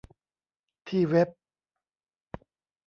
[0.87, 1.29] ที่เว็บ